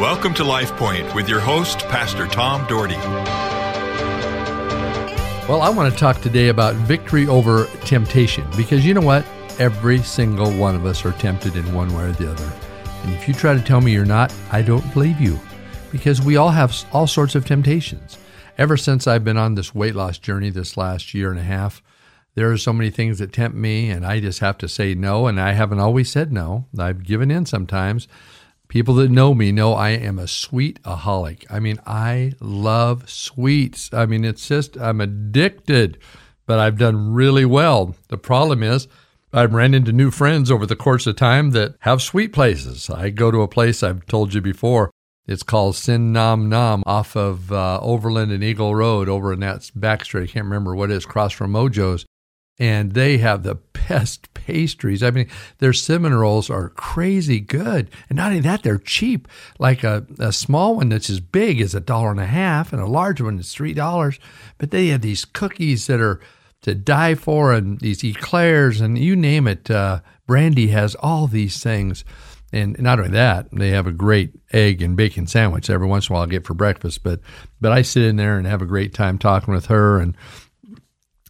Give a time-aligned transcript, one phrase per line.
[0.00, 2.96] Welcome to Life Point with your host, Pastor Tom Dougherty.
[5.46, 9.26] Well, I want to talk today about victory over temptation because you know what?
[9.58, 12.50] Every single one of us are tempted in one way or the other.
[13.02, 15.38] And if you try to tell me you're not, I don't believe you
[15.92, 18.16] because we all have all sorts of temptations.
[18.56, 21.82] Ever since I've been on this weight loss journey this last year and a half,
[22.36, 25.26] there are so many things that tempt me, and I just have to say no.
[25.26, 26.64] And I haven't always said no.
[26.78, 28.08] I've given in sometimes.
[28.70, 31.44] People that know me know I am a sweetaholic.
[31.50, 33.92] I mean, I love sweets.
[33.92, 35.98] I mean, it's just, I'm addicted,
[36.46, 37.96] but I've done really well.
[38.10, 38.86] The problem is,
[39.32, 42.88] I've ran into new friends over the course of time that have sweet places.
[42.88, 44.92] I go to a place I've told you before.
[45.26, 49.68] It's called Sin Nam Nam off of uh, Overland and Eagle Road over in that
[49.74, 50.30] back street.
[50.30, 52.06] I can't remember what it is, from Mojo's
[52.60, 53.54] and they have the
[53.88, 55.02] best pastries.
[55.02, 55.28] I mean,
[55.58, 59.26] their cinnamon rolls are crazy good, and not only that, they're cheap.
[59.58, 62.80] Like a, a small one that's as big as a dollar and a half, and
[62.80, 64.20] a large one is three dollars.
[64.58, 66.20] But they have these cookies that are
[66.62, 69.70] to die for, and these eclairs, and you name it.
[69.70, 72.04] Uh, Brandy has all these things.
[72.52, 76.12] And not only that, they have a great egg and bacon sandwich every once in
[76.12, 77.04] a while I get for breakfast.
[77.04, 77.20] But
[77.60, 80.16] but I sit in there and have a great time talking with her and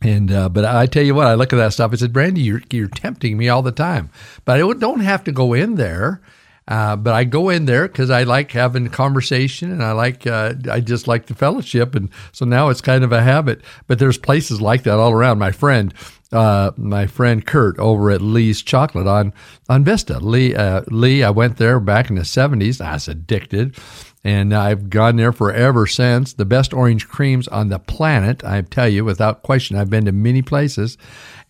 [0.03, 1.93] and uh, but I tell you what, I look at that stuff.
[1.93, 4.11] I said, Brandy, you're you're tempting me all the time.
[4.45, 6.21] But I don't have to go in there.
[6.69, 10.55] Uh, but I go in there because I like having conversation and I like uh,
[10.71, 13.63] I just like the fellowship, and so now it's kind of a habit.
[13.89, 15.41] But there's places like that all around.
[15.41, 15.93] My friend,
[16.31, 19.33] uh, my friend Kurt over at Lee's Chocolate on
[19.69, 20.21] on Vista.
[20.21, 22.81] Lee, uh, Lee, I went there back in the '70s.
[22.81, 23.77] I was addicted
[24.23, 26.35] and I've gone there forever since.
[26.35, 29.77] The best orange creams on the planet, I tell you, without question.
[29.77, 30.99] I've been to many places,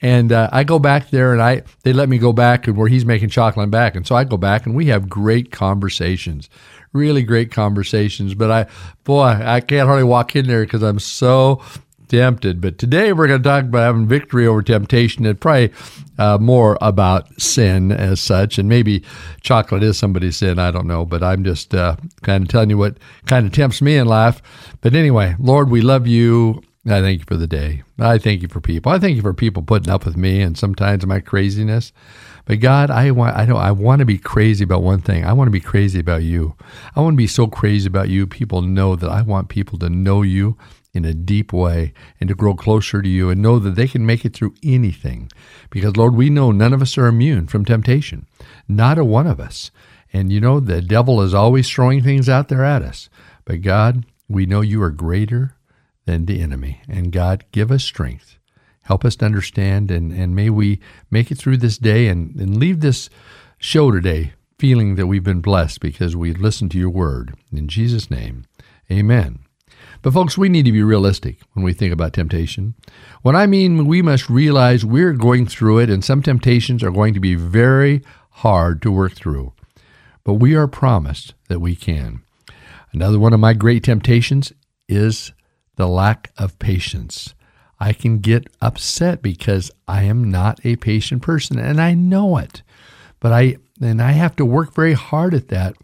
[0.01, 2.89] and uh, I go back there, and I they let me go back and where
[2.89, 6.49] he's making chocolate and back, and so I go back, and we have great conversations,
[6.93, 8.35] really great conversations.
[8.35, 8.67] But I,
[9.05, 11.63] boy, I can't hardly walk in there because I'm so
[12.11, 12.61] tempted.
[12.61, 15.73] But today we're going to talk about having victory over temptation and probably
[16.19, 18.59] uh, more about sin as such.
[18.59, 19.03] And maybe
[19.41, 20.59] chocolate is somebody's sin.
[20.59, 21.07] I don't know.
[21.07, 24.43] But I'm just uh, kind of telling you what kind of tempts me in life.
[24.83, 26.63] But anyway, Lord, we love you.
[26.87, 27.83] I thank you for the day.
[27.99, 28.91] I thank you for people.
[28.91, 31.93] I thank you for people putting up with me and sometimes my craziness.
[32.47, 35.25] But God, I want I know I want to be crazy about one thing.
[35.25, 36.57] I want to be crazy about you.
[36.97, 38.27] I want to be so crazy about you.
[38.27, 40.57] People know that I want people to know you
[40.93, 44.05] in a deep way and to grow closer to you and know that they can
[44.05, 45.31] make it through anything.
[45.71, 48.27] Because, Lord, we know none of us are immune from temptation,
[48.69, 49.71] not a one of us.
[50.13, 53.09] And you know, the devil is always throwing things out there at us.
[53.45, 55.55] But, God, we know you are greater
[56.07, 56.81] than the enemy.
[56.89, 58.39] And, God, give us strength.
[58.83, 60.81] Help us to understand, and, and may we
[61.11, 63.09] make it through this day and, and leave this
[63.59, 67.35] show today feeling that we've been blessed because we listened to your word.
[67.53, 68.47] In Jesus' name,
[68.91, 69.39] amen.
[70.03, 72.75] But, folks, we need to be realistic when we think about temptation.
[73.23, 77.15] What I mean, we must realize we're going through it, and some temptations are going
[77.15, 79.53] to be very hard to work through.
[80.25, 82.23] But we are promised that we can.
[82.93, 84.53] Another one of my great temptations
[84.89, 85.33] is
[85.77, 87.35] the lack of patience.
[87.79, 92.63] I can get upset because I am not a patient person and I know it.
[93.21, 95.77] But I and I have to work very hard at that.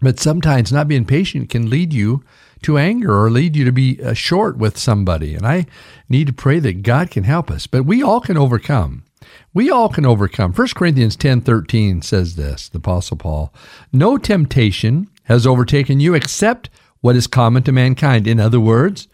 [0.00, 2.24] But sometimes not being patient can lead you
[2.62, 5.34] to anger or lead you to be uh, short with somebody.
[5.34, 5.66] And I
[6.08, 7.66] need to pray that God can help us.
[7.66, 9.04] But we all can overcome.
[9.52, 10.52] We all can overcome.
[10.52, 13.52] 1 Corinthians 10:13 says this, the apostle Paul,
[13.92, 19.08] "No temptation has overtaken you except what is common to mankind." In other words,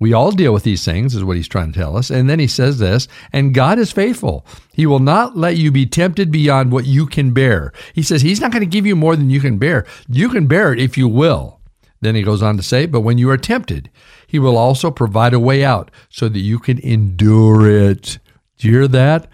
[0.00, 2.10] we all deal with these things, is what he's trying to tell us.
[2.10, 4.46] And then he says this, and God is faithful.
[4.72, 7.72] He will not let you be tempted beyond what you can bear.
[7.94, 9.86] He says he's not going to give you more than you can bear.
[10.08, 11.57] You can bear it if you will.
[12.00, 13.90] Then he goes on to say, But when you are tempted,
[14.26, 18.18] he will also provide a way out so that you can endure it.
[18.56, 19.28] Do you hear that?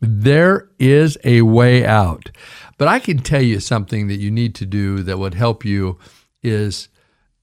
[0.00, 2.30] There is a way out.
[2.78, 5.98] But I can tell you something that you need to do that would help you
[6.42, 6.88] is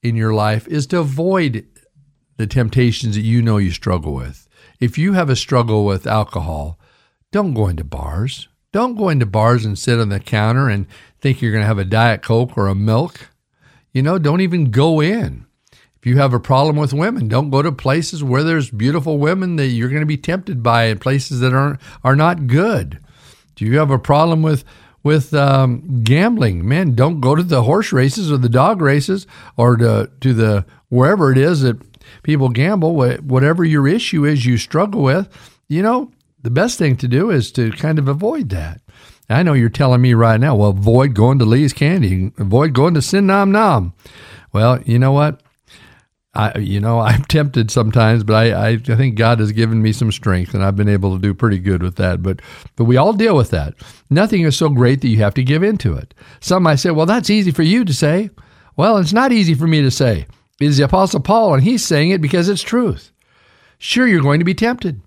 [0.02, 1.66] in your life is to avoid
[2.38, 4.48] the temptations that you know you struggle with.
[4.80, 6.80] If you have a struggle with alcohol,
[7.32, 8.48] don't go into bars.
[8.72, 10.86] Don't go into bars and sit on the counter and
[11.20, 13.30] think you're going to have a Diet Coke or a milk.
[13.94, 15.46] You know, don't even go in.
[15.72, 19.56] If you have a problem with women, don't go to places where there's beautiful women
[19.56, 23.00] that you're going to be tempted by and places that aren't are not good.
[23.56, 24.64] Do you have a problem with
[25.02, 26.68] with um, gambling?
[26.68, 29.26] Man, don't go to the horse races or the dog races
[29.56, 31.82] or to to the wherever it is that
[32.22, 32.96] people gamble.
[32.96, 35.28] Whatever your issue is, you struggle with.
[35.68, 36.12] You know,
[36.42, 38.82] the best thing to do is to kind of avoid that.
[39.30, 42.94] I know you're telling me right now, well, avoid going to Lee's Candy, avoid going
[42.94, 43.94] to Sin Nom Nom.
[44.54, 45.42] Well, you know what?
[46.34, 49.92] I, you know, I'm tempted sometimes, but I, I, I think God has given me
[49.92, 52.24] some strength, and I've been able to do pretty good with that.
[52.24, 52.42] But,
[52.76, 53.74] but we all deal with that.
[54.10, 56.14] Nothing is so great that you have to give into it.
[56.40, 58.30] Some might say, well, that's easy for you to say.
[58.78, 60.28] Well, it's not easy for me to say.
[60.60, 63.12] It's the Apostle Paul, and he's saying it because it's truth.
[63.80, 65.02] Sure, you're going to be tempted.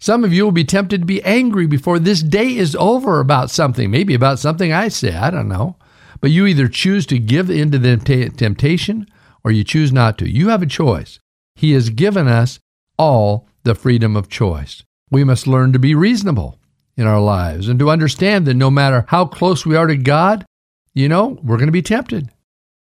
[0.00, 3.50] Some of you will be tempted to be angry before this day is over about
[3.50, 5.14] something, maybe about something I say.
[5.14, 5.76] I don't know.
[6.22, 7.98] But you either choose to give in to the
[8.30, 9.06] temptation
[9.44, 10.28] or you choose not to.
[10.28, 11.20] You have a choice.
[11.54, 12.58] He has given us
[12.98, 14.82] all the freedom of choice.
[15.10, 16.58] We must learn to be reasonable
[16.96, 20.46] in our lives and to understand that no matter how close we are to God,
[20.94, 22.30] you know, we're going to be tempted.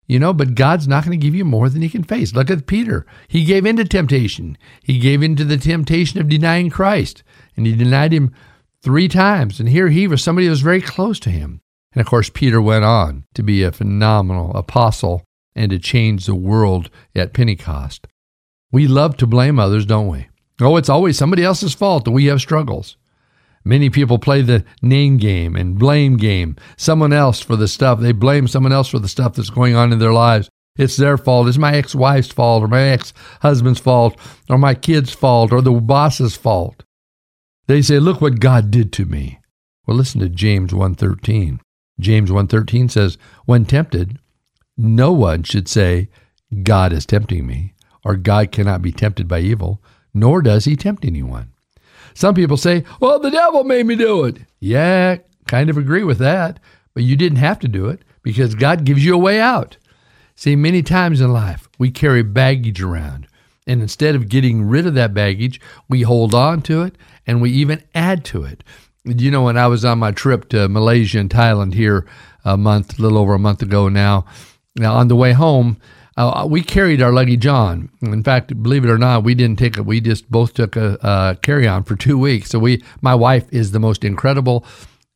[0.09, 2.35] You know, but God's not going to give you more than he can face.
[2.35, 3.05] Look at Peter.
[3.29, 4.57] He gave in to temptation.
[4.83, 7.23] He gave in to the temptation of denying Christ,
[7.57, 8.35] and he denied him
[8.83, 9.61] three times.
[9.61, 11.61] And here he was somebody who was very close to him.
[11.93, 15.25] And of course, Peter went on to be a phenomenal apostle
[15.55, 18.07] and to change the world at Pentecost.
[18.73, 20.29] We love to blame others, don't we?
[20.61, 22.97] Oh, it's always somebody else's fault that we have struggles.
[23.69, 26.57] Many people play the name game and blame game.
[26.79, 28.01] Someone else for the stuff.
[28.01, 30.49] They blame someone else for the stuff that's going on in their lives.
[30.79, 31.49] It's their fault.
[31.49, 33.13] It's my ex wife's fault or my ex
[33.43, 34.19] husband's fault
[34.49, 36.83] or my kid's fault or the boss's fault.
[37.67, 39.39] They say, look what God did to me.
[39.87, 41.61] Well, listen to James 1.13.
[42.01, 44.19] James 1.13 says, when tempted,
[44.79, 46.09] no one should say,
[46.63, 49.83] God is tempting me, or God cannot be tempted by evil,
[50.15, 51.53] nor does he tempt anyone.
[52.19, 54.39] Some people say, well, the devil made me do it.
[54.59, 56.59] Yeah, kind of agree with that,
[56.93, 59.77] but you didn't have to do it because God gives you a way out.
[60.35, 63.29] See, many times in life, we carry baggage around.
[63.69, 67.53] And instead of getting rid of that baggage, we hold on to it and we
[67.53, 68.65] even add to it.
[69.05, 72.05] You know, when I was on my trip to Malaysia and Thailand here
[72.45, 74.25] a month, a little over a month ago now,
[74.75, 75.77] now on the way home,
[76.19, 77.89] uh, we carried our luggage on.
[78.03, 79.87] In fact, believe it or not, we didn't take it.
[79.87, 82.51] We just both took a, a carry on for two weeks.
[82.51, 84.67] So we, my wife is the most incredible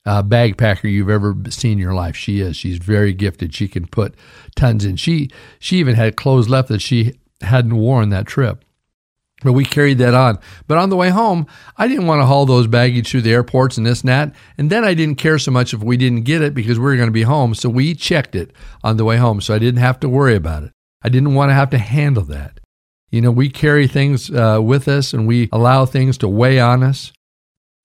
[0.06, 2.14] uh, bag packer you've ever seen in your life.
[2.14, 2.56] She is.
[2.56, 3.52] She's very gifted.
[3.52, 4.14] She can put
[4.54, 4.94] tons in.
[4.94, 8.64] She she even had clothes left that she hadn't worn that trip.
[9.42, 10.38] But we carried that on.
[10.68, 13.76] But on the way home, I didn't want to haul those baggage through the airports
[13.76, 14.34] and this and that.
[14.56, 16.94] And then I didn't care so much if we didn't get it because we were
[16.94, 17.56] going to be home.
[17.56, 18.52] So we checked it
[18.84, 19.40] on the way home.
[19.40, 20.72] So I didn't have to worry about it.
[21.04, 22.60] I didn't want to have to handle that.
[23.10, 26.82] You know, we carry things uh, with us and we allow things to weigh on
[26.82, 27.12] us.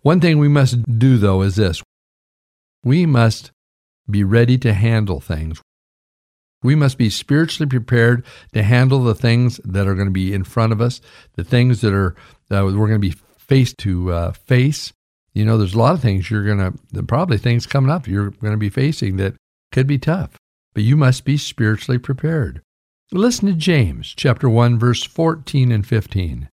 [0.02, 1.84] One thing we must do, though, is this
[2.84, 3.52] we must
[4.10, 5.62] be ready to handle things.
[6.64, 10.44] We must be spiritually prepared to handle the things that are going to be in
[10.44, 11.02] front of us,
[11.34, 12.16] the things that are
[12.50, 14.94] that we're going to be faced to uh, face.
[15.34, 18.32] You know, there's a lot of things you're going to probably things coming up you're
[18.32, 19.36] going to be facing that
[19.72, 20.38] could be tough,
[20.74, 22.62] but you must be spiritually prepared.
[23.14, 26.50] Listen to James chapter 1 verse 14 and 15.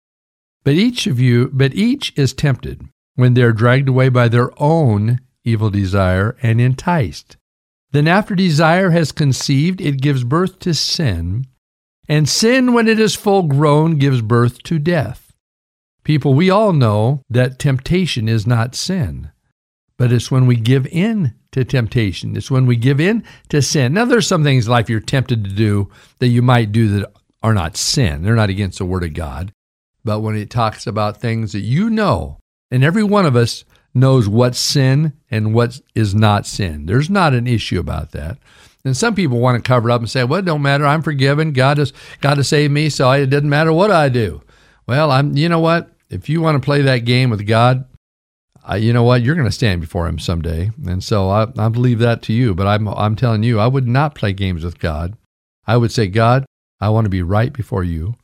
[0.64, 4.52] But each of you, but each is tempted when they are dragged away by their
[4.62, 7.38] own evil desire and enticed.
[7.92, 11.48] Then after desire has conceived, it gives birth to sin,
[12.08, 15.34] and sin when it is full grown gives birth to death.
[16.04, 19.32] People, we all know that temptation is not sin,
[20.04, 22.36] but it's when we give in to temptation.
[22.36, 23.94] It's when we give in to sin.
[23.94, 25.90] Now, there's some things in life you're tempted to do
[26.20, 27.10] that you might do that
[27.42, 28.22] are not sin.
[28.22, 29.54] They're not against the Word of God.
[30.04, 32.38] But when it talks about things that you know,
[32.70, 33.64] and every one of us
[33.94, 38.38] knows what's sin and what is not sin, there's not an issue about that.
[38.84, 40.86] And some people want to cover up and say, well, it don't matter.
[40.86, 41.54] I'm forgiven.
[41.54, 44.42] God has, God has saved me, so it doesn't matter what I do.
[44.86, 45.92] Well, I'm, you know what?
[46.10, 47.86] If you want to play that game with God,
[48.66, 49.22] I, you know what?
[49.22, 52.54] You're going to stand before Him someday, and so I, I believe that to you.
[52.54, 55.16] But I'm I'm telling you, I would not play games with God.
[55.68, 56.46] I would say, God,
[56.80, 58.16] I want to be right before you.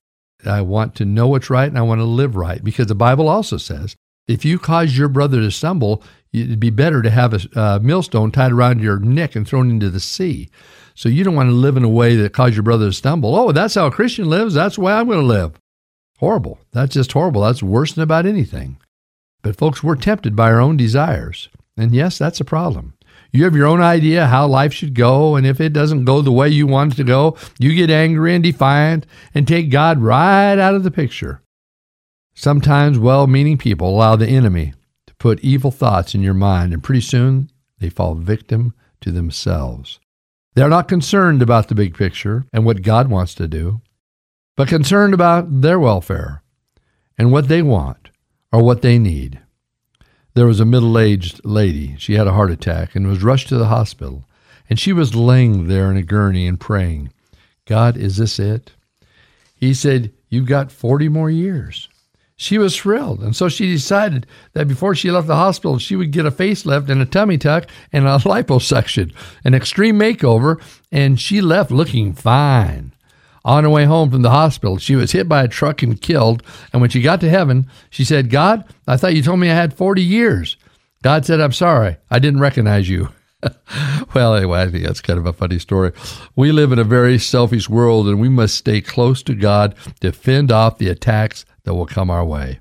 [0.46, 3.28] I want to know what's right, and I want to live right, because the Bible
[3.28, 3.96] also says
[4.30, 8.32] if you cause your brother to stumble, it'd be better to have a uh, millstone
[8.32, 10.50] tied around your neck and thrown into the sea.
[10.94, 13.36] So you don't want to live in a way that causes your brother to stumble.
[13.36, 14.54] Oh, that's how a Christian lives.
[14.54, 15.60] That's the way I'm going to live.
[16.20, 16.60] Horrible.
[16.74, 17.42] That's just horrible.
[17.42, 18.78] That's worse than about anything.
[19.42, 21.50] But, folks, we're tempted by our own desires.
[21.78, 22.94] And yes, that's a problem.
[23.32, 26.32] You have your own idea how life should go, and if it doesn't go the
[26.32, 30.58] way you want it to go, you get angry and defiant and take God right
[30.58, 31.42] out of the picture.
[32.34, 34.74] Sometimes well meaning people allow the enemy
[35.06, 40.00] to put evil thoughts in your mind, and pretty soon they fall victim to themselves.
[40.56, 43.82] They're not concerned about the big picture and what God wants to do,
[44.58, 46.42] but concerned about their welfare
[47.18, 48.09] and what they want
[48.52, 49.40] or what they need.
[50.36, 51.96] there was a middle aged lady.
[51.98, 54.26] She had a heart attack and was rushed to the hospital.
[54.70, 57.12] And she was laying there in a gurney and praying,
[57.66, 58.72] God, is this it?
[59.56, 61.90] He said, You've got 40 more years.
[62.36, 63.22] She was thrilled.
[63.22, 66.88] And so she decided that before she left the hospital, she would get a facelift
[66.88, 69.14] and a tummy tuck and a liposuction,
[69.44, 70.62] an extreme makeover.
[70.92, 72.94] And she left looking fine.
[73.46, 76.44] On her way home from the hospital, she was hit by a truck and killed.
[76.72, 79.56] And when she got to heaven, she said, God, I thought you told me I
[79.56, 80.58] had 40 years.
[81.04, 81.98] God said, I'm sorry.
[82.12, 83.10] I didn't recognize you.
[84.14, 85.94] well, anyway, I think that's kind of a funny story.
[86.36, 90.12] We live in a very selfish world, and we must stay close to God to
[90.12, 92.60] fend off the attacks that will come our way.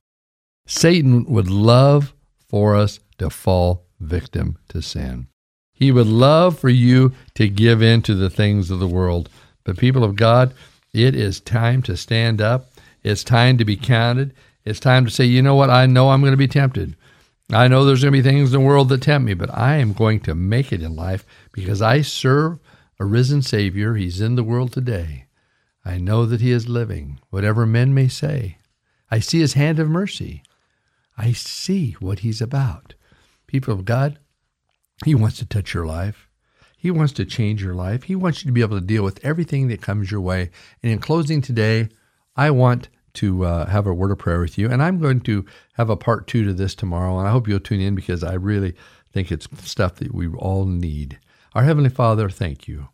[0.67, 5.27] Satan would love for us to fall victim to sin.
[5.73, 9.29] He would love for you to give in to the things of the world.
[9.69, 10.55] But, people of God,
[10.95, 12.71] it is time to stand up.
[13.03, 14.33] It's time to be counted.
[14.65, 15.69] It's time to say, you know what?
[15.69, 16.97] I know I'm going to be tempted.
[17.53, 19.77] I know there's going to be things in the world that tempt me, but I
[19.77, 22.61] am going to make it in life because I serve
[22.99, 23.95] a risen Savior.
[23.95, 25.27] He's in the world today.
[25.85, 28.57] I know that He is living, whatever men may say.
[29.11, 30.43] I see His hand of mercy.
[31.19, 32.95] I see what He's about.
[33.47, 34.19] People of God,
[35.05, 36.28] He wants to touch your life.
[36.81, 38.05] He wants to change your life.
[38.05, 40.51] He wants you to be able to deal with everything that comes your way.
[40.81, 41.89] And in closing today,
[42.37, 44.71] I want to uh, have a word of prayer with you.
[44.71, 47.19] And I'm going to have a part two to this tomorrow.
[47.19, 48.75] And I hope you'll tune in because I really
[49.13, 51.19] think it's stuff that we all need.
[51.53, 52.91] Our Heavenly Father, thank you.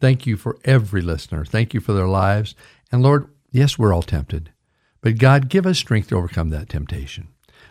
[0.00, 1.44] Thank you for every listener.
[1.44, 2.56] Thank you for their lives.
[2.90, 4.50] And Lord, yes, we're all tempted.
[5.02, 7.28] But God, give us strength to overcome that temptation.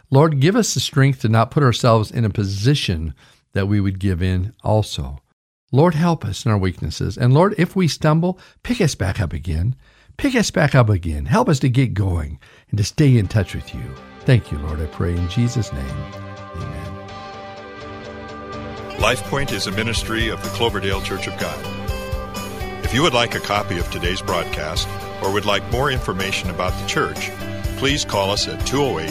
[0.10, 3.14] Lord, give us the strength to not put ourselves in a position
[3.52, 5.20] that we would give in also.
[5.72, 7.18] Lord, help us in our weaknesses.
[7.18, 9.76] And Lord, if we stumble, pick us back up again.
[10.18, 11.26] Pick us back up again.
[11.26, 13.82] Help us to get going and to stay in touch with you.
[14.22, 15.86] Thank you, Lord, I pray in Jesus' name.
[16.56, 17.10] Amen.
[18.98, 21.60] LifePoint is a ministry of the Cloverdale Church of God.
[22.84, 24.90] If you would like a copy of today's broadcast
[25.24, 27.30] or would like more information about the church,
[27.78, 29.10] please call us at 208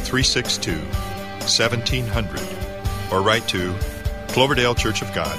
[0.00, 2.40] 362 1700
[3.12, 3.74] or write to
[4.28, 5.38] Cloverdale Church of God,